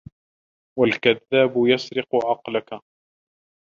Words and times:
وَالْكَذَّابُ 0.79 1.53
يَسْرِقُ 1.67 2.15
عَقْلَك 2.25 2.81